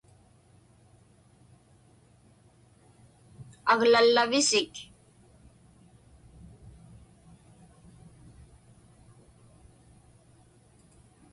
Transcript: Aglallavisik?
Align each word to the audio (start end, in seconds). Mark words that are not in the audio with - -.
Aglallavisik? 3.71 4.73